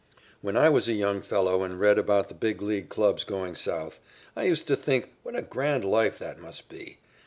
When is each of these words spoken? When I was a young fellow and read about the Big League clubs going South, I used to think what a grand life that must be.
When 0.41 0.57
I 0.57 0.67
was 0.67 0.87
a 0.87 0.93
young 0.93 1.21
fellow 1.21 1.61
and 1.61 1.79
read 1.79 1.99
about 1.99 2.27
the 2.27 2.33
Big 2.33 2.59
League 2.63 2.89
clubs 2.89 3.23
going 3.23 3.53
South, 3.53 3.99
I 4.35 4.45
used 4.45 4.65
to 4.69 4.75
think 4.75 5.13
what 5.21 5.35
a 5.35 5.43
grand 5.43 5.85
life 5.85 6.17
that 6.17 6.39
must 6.39 6.69
be. 6.69 6.97